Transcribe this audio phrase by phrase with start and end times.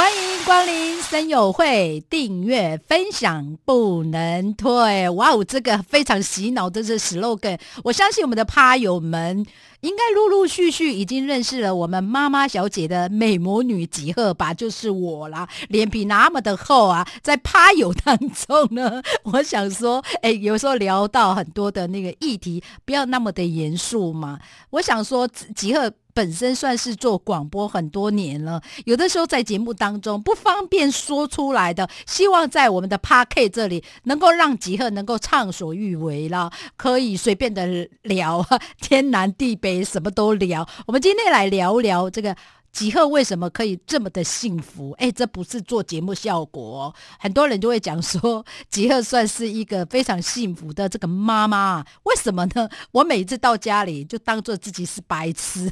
[0.00, 5.06] 欢迎光临森友会，订阅分享不能退。
[5.10, 9.44] 哇哦，这个非常洗脑这是 slogan，我相信我们的趴友们
[9.82, 24.40] 应该陆陆续续已经认识了我们妈妈小姐的美魔女吉鹤吧，就是我啦，脸皮那么的厚啊，在趴友当中呢， 我想说，哎，有时候聊到很多的那个议题，不要那么的严肃嘛。
[24.70, 25.92] 我想说，吉鹤。
[26.12, 38.44] 本身算是做广播很多年了，有的时候在节目当中不方便说出来的，希望在我们的 p a r k 这里能够让吉赫能够畅所欲为了，可以随便的聊，
[38.80, 40.68] 天南地北什么都聊。
[40.86, 42.36] 我们今天来聊聊这个。
[42.72, 44.92] 吉赫为什么可以这么的幸福？
[44.92, 51.84] 哎，这不是做节目效果，很多人就会讲说，吉赫算是一个非常幸福的这个妈妈。
[52.04, 52.68] 为什么呢？
[52.92, 55.68] 我每次到家里就当做自己是白痴。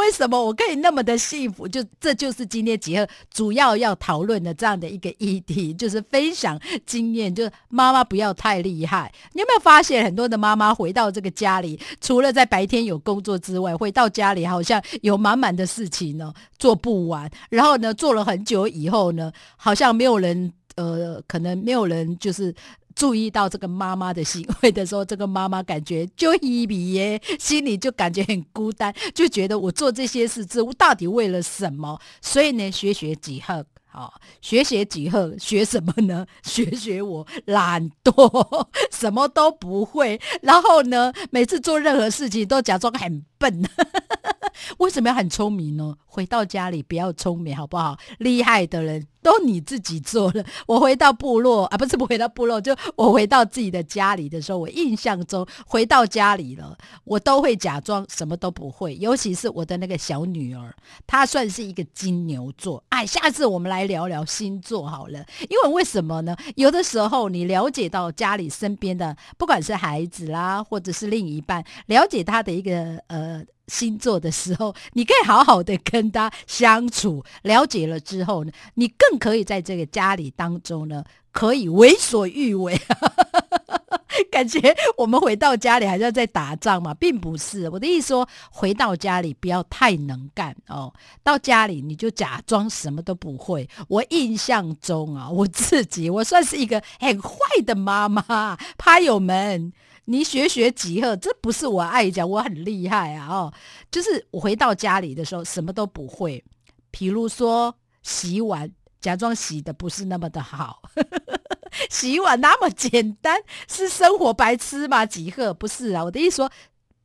[0.00, 1.68] 为什么我可以那么的幸福？
[1.68, 7.32] 就这就是今天结合主要要讨论的这样的一个议题，就是分享经验。
[7.34, 9.12] 就是妈妈不要太厉害。
[9.34, 17.30] 你有没有发现很多的妈妈回到这个家里，除了在白天有工作之外，回到家里好像有满满的事情呢，做不完。
[17.50, 22.54] 然后呢，做了很久以后呢，好像没有人呃，可能没有人就是。
[22.94, 31.98] 注意到这个妈妈的行为的时候，这个妈妈感觉就一比耶， 心里就感觉很孤单，就觉得我做这些事，这到底为了什么？
[32.20, 36.26] 所以呢，学学几何，好，学学几何，学什么呢？
[36.42, 43.62] 学学我懒惰，什么都不会，然后呢，每次做任何事情都假装很笨。
[44.78, 45.96] 为什么要很聪明呢？
[46.10, 47.96] 回到家里不要聪明，好不好？
[48.18, 50.44] 厉害的人都你自己做了。
[50.66, 58.96] 我回到部落啊，不是不回到部落，就我回到自己的家里的时候，我印象中回到家里了，我都会假装什么都不会。
[58.96, 60.74] 尤其是我的那个小女儿，
[61.06, 62.82] 她算是一个金牛座。
[62.88, 65.24] 哎，下次我们来聊聊星座好了。
[65.48, 66.36] 因为为什么呢？
[66.56, 73.44] 有的时候你了解到家里身边的，不管是孩子啦，或者是另一半，了解他的一个呃。
[73.70, 82.80] 星座的时候，你可以好好的跟他相处，了解了之后呢，你更可以在这个家里当中呢，可以为所欲为。
[84.30, 93.68] 感觉我们回到家里还是要在打仗嘛，并不是我的意思说，回到家里不要太能干哦，到家里你就假装什么都不会。
[93.88, 99.72] 我印象中啊，我自己我算是一个很坏的妈妈， 趴友们。
[100.10, 103.28] 你学学几何，这不是我爱讲，我很厉害啊！
[103.28, 103.54] 哦，
[103.92, 106.44] 就是我回到家里的时候什么都不会，
[106.90, 107.72] 譬如说
[108.02, 108.68] 洗碗，
[109.00, 110.82] 假装洗的不是那么的好，
[111.88, 115.06] 洗碗那么简单，是生活白痴吗？
[115.06, 116.50] 几何不是啊，我的意思说。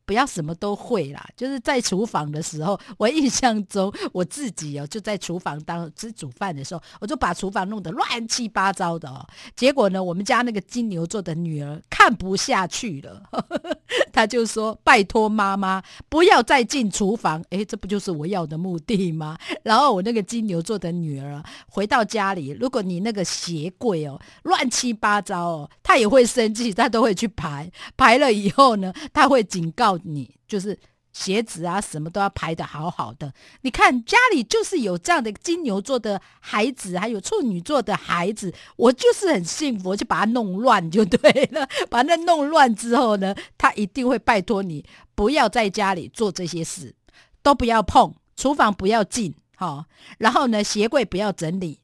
[0.06, 9.26] 不要什么都会啦，就是在厨房的时候，我印象中我自己哦，就在厨房当吃煮饭的时候，我就把厨房弄得乱七八糟的哦。
[9.56, 13.20] 结果呢，我们家那个金牛座的女儿看不下去了，
[14.12, 19.36] 她就说：“拜托妈妈，不要再进厨房。”诶，这不就是我要的目的吗？
[19.64, 29.95] 然后我那个金牛座的女儿回到家里，如果你那个鞋柜哦乱七八糟哦，她也会生气，她都会去排排了以后呢，她会警告。
[30.04, 30.78] 你就是
[31.12, 33.32] 鞋子啊，什么都要排的好好的。
[33.62, 41.66] 你看家里就是有这样的金牛座的孩子，还有处女座的孩子，我就是很幸福，我就把它弄乱就对了。
[41.88, 46.94] 把那弄乱之后呢，他一定会拜托你不要在家里做这些事，
[47.42, 49.86] 都不要碰，厨房不要进，好，
[50.18, 51.80] 然后呢，鞋柜不要整理，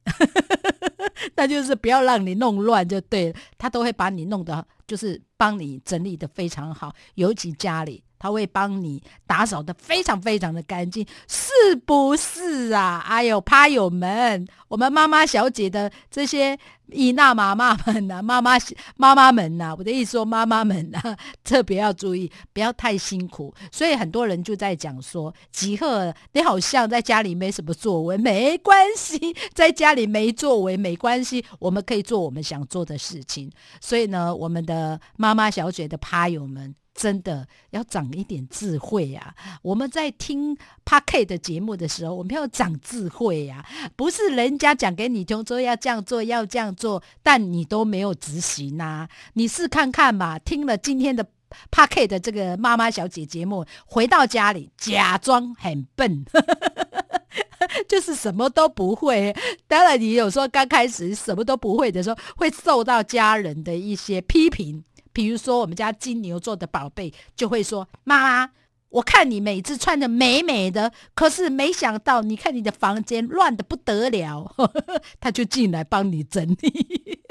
[1.35, 3.39] 那就是不要让你弄乱就对了。
[3.57, 5.21] 他都会把你弄得就是。
[5.35, 12.71] 帮你整理的非常好，尤其家里他会帮你打扫的非常非常的干净，是不是？
[12.71, 13.03] 啊？
[13.05, 18.57] 哎呦，趴友们，我们妈妈小姐的这些伊娜妈妈们呐，妈妈
[18.95, 23.53] 妈妈们呐，我的意思说妈妈们呐，特别要注意，不要太辛苦。
[23.69, 33.51] 所以很多人就在讲说，吉赫你好像在家里没什么作为，没关系，在家里没作为没关系，我们可以做我们想做的事情。
[33.81, 34.99] 所以呢，我们的。
[35.17, 39.35] 妈妈小姐的趴友们，真的要长一点智慧呀！
[39.61, 40.55] 我们在听
[40.85, 49.07] p a K 的节目的时候，我们要长智慧呀，不是人家讲给你听说要这样做，要这样做，但你都没有执行呐。
[49.33, 51.23] 你试看看嘛，听了今天的
[51.71, 56.23] p a K 的这个妈妈小姐节目，回到家里假装很笨。
[57.87, 59.33] 就是什么都不会。
[59.67, 64.83] 当然，你有时候刚开始什么都不会的时候，会受到家人的一些批评。
[65.13, 68.51] 比如说，我们家金牛座的宝贝就会说：“妈妈，
[68.89, 74.53] 我看你每次穿的美美的，可是没想到，你看你的房间乱的不得了。”
[75.21, 77.21] 他就进来帮你整理。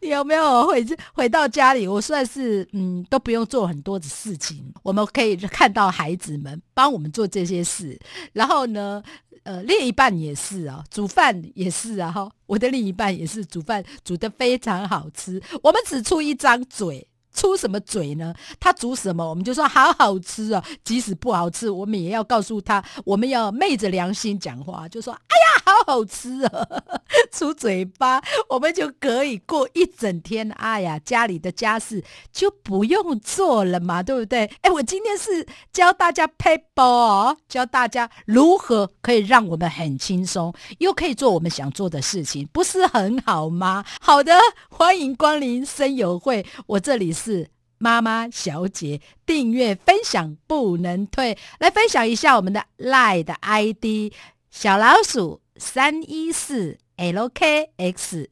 [0.00, 1.86] 你有没有回回到家里？
[1.86, 7.98] 我算是嗯，都不用做很多的事情，我们可以看到孩子们帮我们做这些事。
[8.32, 9.02] 然后呢，
[9.42, 15.42] 呃，另一半也是啊，煮饭也是啊，哈，我的另一半也是煮饭煮的非常好吃。
[15.62, 17.06] 我们只出一张嘴。
[17.34, 18.34] 出什么嘴呢？
[18.58, 20.64] 他煮什么，我们就说好好吃啊！
[20.82, 25.47] 即使不好吃，我们也要告诉他，我们要昧着良心讲话，就说：“哎呀，
[25.88, 26.68] 好吃啊！”
[27.32, 30.50] 出嘴巴，我们就可以过一整天。
[30.52, 32.02] 哎呀，家里的家事
[32.32, 34.50] 就不用做了嘛，对不对？
[34.62, 43.84] 哎，我今天是教大家 paper 哦，教大家如何可以让我们很轻松，又可以做我们想做的事情，不是很好吗？
[44.00, 44.38] 好的，
[44.70, 47.18] 欢迎光临生友会，我这里是。
[47.28, 54.14] 是妈妈小姐订阅分享不能退，来分享一下我们的 Lie 的 ID
[54.50, 58.28] 小老鼠三一四 LKXDJ，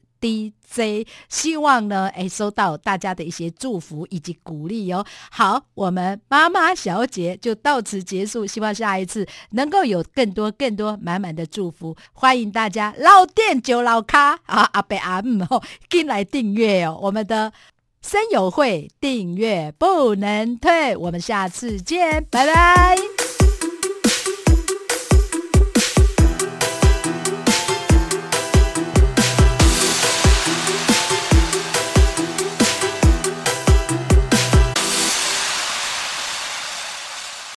[1.29, 5.05] 希望呢诶收到大家的一些祝福以及鼓励哦。
[5.29, 17.53] 好，我们妈妈小姐就到此结束，希望下一次能够有更多更多满满的祝福，欢迎大家老店就老咖啊阿伯阿姆吼进来订阅哦，我们的。
[17.99, 23.16] 声友会订阅不能退，我们下次见，拜拜。